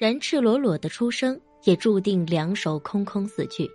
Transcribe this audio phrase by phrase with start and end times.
[0.00, 3.70] 人赤裸裸的出生，也注定两手空空死去。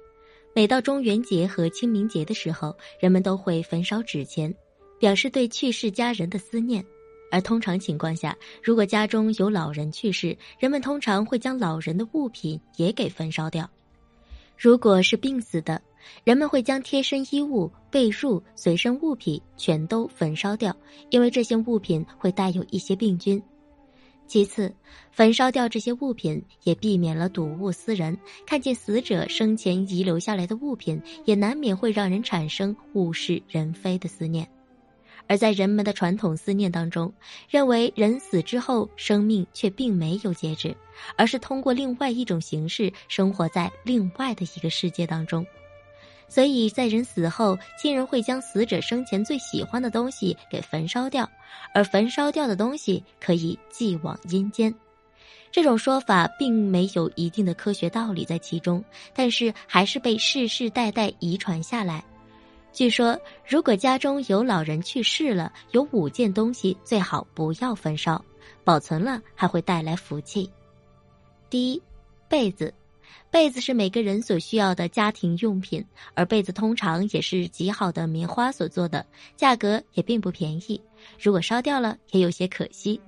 [0.56, 4.52] 每到中元节和清明节的时候，人们都会焚烧纸钱，
[4.98, 6.84] 表示对去世家人的思念。
[7.30, 13.70] 而通常情况下，如果家中有老人去世，人们通常会将老人的物品也给焚烧掉。
[14.58, 15.80] 如果是病死的，
[16.24, 20.76] 人们会将贴身衣物、被褥、随身物品全都焚烧掉，
[21.12, 23.40] 因为这些物品会带有一些病菌。
[24.28, 24.74] 其次，
[25.12, 28.18] 焚烧掉这些物品，也避免了睹物思人。
[28.46, 34.48] 看见死者生前遗留下来的物品，也难免会让人产生物是人非的思念。
[35.28, 37.12] 而在人们的传统思念当中，
[37.50, 40.76] 认为人死之后，生命却并没有截止，
[41.16, 45.46] 而是通过另外一种形式生活在另外的一个世界当中。
[46.28, 51.30] 所以在人死后，亲人会将死者生前最喜欢的东西给焚烧掉，
[51.74, 54.74] 而焚烧掉的东西可以寄往阴间。
[55.52, 62.04] 这种说法并没有一定的科学道理在其中，但是还是被世世代代遗传下来。
[62.74, 68.22] 据说，如果家中有老人去世了，有五件东西最好不要焚烧，
[68.66, 70.50] 保存了还会带来福气。
[71.50, 71.82] 第一，
[72.28, 72.74] 被子。
[73.32, 80.80] 被子是每个人所需要的家庭用品，而被子通常也是极好的棉花所做的，价格也并不便宜。
[81.20, 83.00] 如果烧掉了，也有些可惜。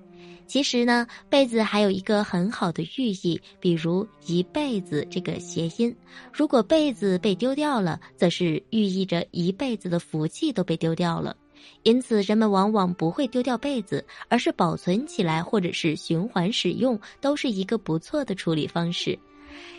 [0.45, 5.93] 其实呢，被子还有一个很好的寓意，比如一辈子这个谐音。
[6.31, 11.35] 如果被子被丢掉了，则是寓意着一辈子的福气都被丢掉了。
[11.83, 19.19] 因此，人们往往不会丢掉被子，而是保存起来，或者是循环使用，都是一个不错的处理方式。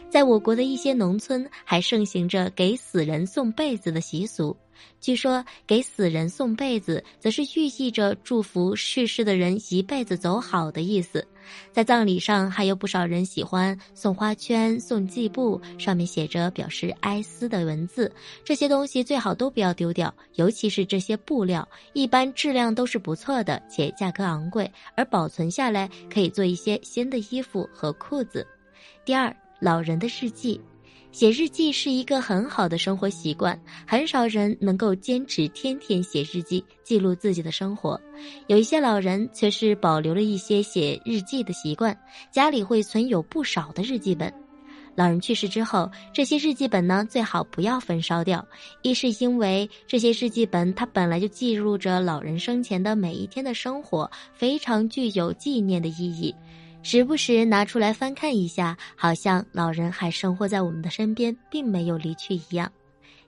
[0.08, 4.56] 在我国的一些农村，还盛行着给死人送被子的习俗。
[5.00, 11.26] 据说，给死人送被子，则是寓意着祝福逝世的人一辈子走好的意思。
[11.72, 18.10] 在葬礼上，还有不少人喜欢送花圈、送祭布，上面写着表示哀思的文字。
[18.44, 28.46] 这些东西最好都不要丢掉，尤其是这些布料，一般质量都是不错的，且价格昂贵，而保存下来可以做一些新的衣服和裤子。
[29.04, 29.34] 第二。
[29.60, 30.60] 老人的日记，
[31.10, 38.00] 写日记是一个很好的生活习惯，很少人能够坚持天天写日记，记录自己的生活。
[38.46, 41.96] 有一些老人却是保留了一些写日记的习惯，
[42.30, 44.32] 家里会存有不少的日记本。
[44.94, 48.44] 老人去世之后，这些日记本呢最好不要焚烧掉，
[48.82, 56.34] 一是因为这些日记本它本来就记录着老人生前的每一天的生活，非常具有纪念的意义。
[56.82, 62.70] 时不时拿出来翻看一下，好像老人还生活在我们的身边，并没有离去一样。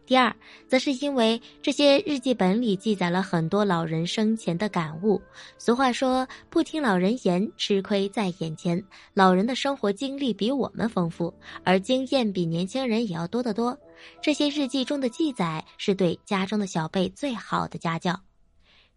[0.07, 0.35] 第二，
[0.67, 5.21] 则是因为这些日记本里记载了很多老人生前的感悟。
[5.57, 8.83] 俗话说：“不听老人言，吃亏在眼前。”
[9.15, 11.33] 老人的生活经历比我们丰富，
[11.63, 13.79] 而经验比年轻人也要多得多。
[14.21, 18.19] 这些日记中的记载，是对家中的小辈最好的家教。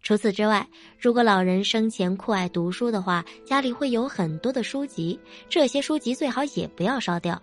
[0.04, 0.68] 除此之外，
[1.00, 5.18] 如果老人生前酷爱读书的话，家里会有很多的书籍。
[5.48, 7.40] 这些书籍最好也不要烧掉。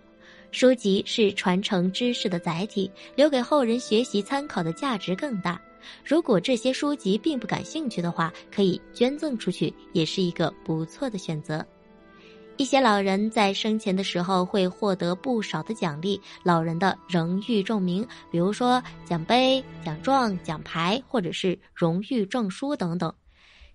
[0.52, 5.60] 书籍是传承知识的载体，留给后人学习参考的价值更大。
[6.04, 11.66] 如果这些书籍并不感兴趣的话，可以捐赠出去，也是一个不错的选择。
[12.62, 23.12] 一些老人在生前的时候会获得不少的奖励，老人的荣誉证明，比如说奖杯、奖状、奖牌，或者是荣誉证书等等。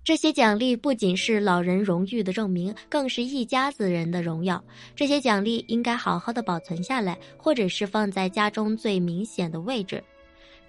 [0.06, 4.64] 这些奖励不仅是老人荣誉的证明，更是一家子人的荣耀。
[4.96, 10.02] 这些奖励应该好好的保存下来，或者是放在家中最明显的位置。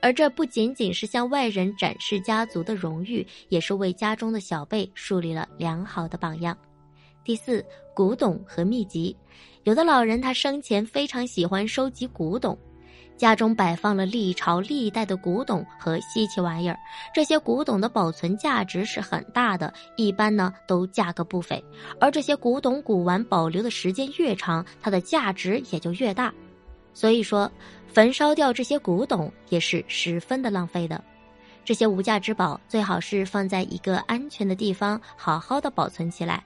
[0.02, 6.58] 而这不仅仅是向外人展示家族的荣誉，也是为家中的小辈树立了良好的榜样。
[7.24, 7.64] 第四，
[7.94, 9.14] 古董和秘籍，
[9.64, 12.58] 有的老人他生前非常喜欢收集古董，
[13.18, 16.78] 家中摆放了历朝历代的古董和稀奇玩意儿，
[17.14, 21.62] 这些古董的保存价值是很大的，一般呢都价格不菲，
[22.00, 26.32] 而这些古董古玩保留的时间越长，它的价值也就越大，
[26.94, 27.50] 所以说
[27.86, 31.04] 焚烧掉这些古董也是十分的浪费的，
[31.62, 36.42] 这些无价之宝最好是放在一个安全的地方，好好的保存起来。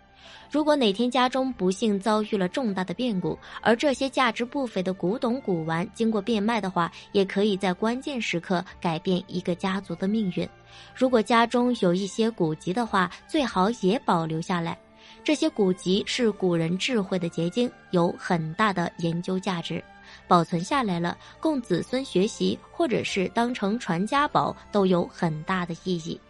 [0.51, 10.47] 如果哪天家中不幸遭遇了重大的变故，而这些价值不菲的古董古玩经过变卖的话，也可以在关键时刻改变一个家族的命运。
[10.95, 14.79] 如果家中有一些古籍的话，最好也保留下来。
[15.25, 19.83] 这些古籍是古人智慧的结晶，有很大的研究价值。
[20.29, 26.21] 保存下来了，供子孙学习，或者是当成传家宝，都有很大的意义。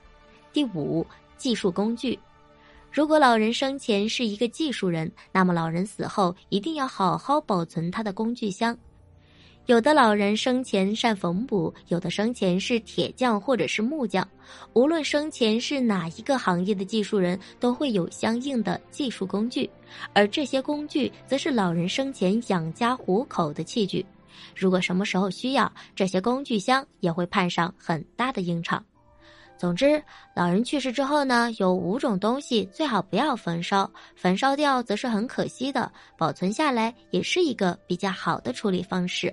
[0.53, 1.05] 第五，
[1.37, 2.19] 技术工具。
[2.93, 8.77] 如果老人生前是一个技术人，那么老人死后一定要好好保存他的工具箱。
[9.67, 14.29] 有的老人生前善缝补，有的生前是铁匠或者是木匠。
[14.75, 19.71] 无论生前是哪一个行业的技术人，都会有相应的技术工具，
[20.12, 24.05] 而这些工具则是老人生前养家糊口的器具。
[24.55, 28.85] 如果什么时候需要，这些工具箱也会派上很大的用场。
[29.62, 30.03] 总之，
[30.35, 35.88] 老人去世之后呢，有五种东西最好不要焚烧，焚烧掉则是很可惜的，
[36.19, 39.32] 保存下来也是一个比较好的处理方式。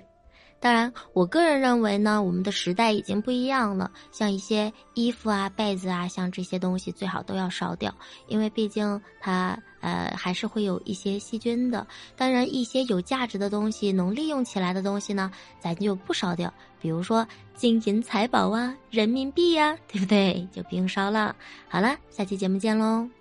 [0.60, 3.90] 当然，我个人认为呢，我们的时代已经不一样了。
[4.12, 7.94] 像一些衣服啊、被子啊，像这些东西最好都要烧掉，
[8.28, 11.86] 因为毕竟它呃还是会有一些细菌的。
[12.14, 16.52] 当然，一些有价值的东西、能利用起来的东西呢，咱就不烧掉。
[16.78, 20.46] 比如说金银财宝啊、人民币呀，对不对？
[20.52, 21.34] 就不用烧了。
[21.68, 23.19] 好了，下期节目见喽。